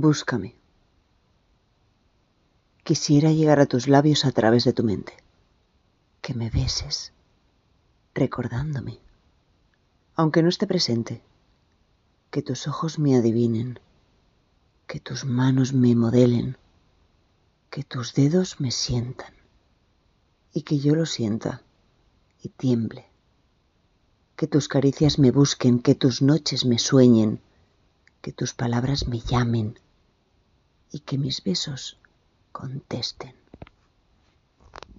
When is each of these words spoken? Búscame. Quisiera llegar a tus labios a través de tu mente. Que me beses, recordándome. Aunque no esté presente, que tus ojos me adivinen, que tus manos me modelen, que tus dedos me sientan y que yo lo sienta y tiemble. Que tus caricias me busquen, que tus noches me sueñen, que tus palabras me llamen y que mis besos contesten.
Búscame. 0.00 0.54
Quisiera 2.82 3.30
llegar 3.30 3.60
a 3.60 3.66
tus 3.66 3.88
labios 3.88 4.24
a 4.24 4.32
través 4.32 4.64
de 4.64 4.72
tu 4.72 4.84
mente. 4.84 5.12
Que 6.22 6.32
me 6.32 6.48
beses, 6.48 7.12
recordándome. 8.14 9.00
Aunque 10.14 10.42
no 10.42 10.48
esté 10.48 10.66
presente, 10.66 11.22
que 12.30 12.40
tus 12.40 12.66
ojos 12.66 12.98
me 12.98 13.16
adivinen, 13.16 13.80
que 14.86 14.98
tus 14.98 15.26
manos 15.26 15.74
me 15.74 15.94
modelen, 15.94 16.56
que 17.68 17.82
tus 17.84 18.14
dedos 18.14 18.60
me 18.60 18.70
sientan 18.70 19.34
y 20.54 20.62
que 20.62 20.78
yo 20.78 20.94
lo 20.94 21.04
sienta 21.04 21.60
y 22.42 22.48
tiemble. 22.48 23.10
Que 24.36 24.46
tus 24.46 24.68
caricias 24.68 25.18
me 25.18 25.32
busquen, 25.32 25.80
que 25.80 25.94
tus 25.94 26.22
noches 26.22 26.64
me 26.64 26.78
sueñen, 26.78 27.42
que 28.22 28.32
tus 28.32 28.54
palabras 28.54 29.08
me 29.08 29.20
llamen 29.20 29.78
y 30.92 31.00
que 31.00 31.18
mis 31.18 31.42
besos 31.42 31.98
contesten. 32.52 33.41